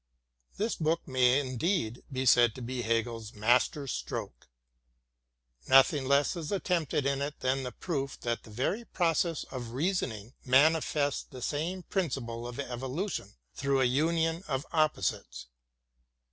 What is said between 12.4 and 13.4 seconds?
of evolution